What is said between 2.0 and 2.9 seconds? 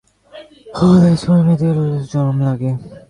চরম লাগে।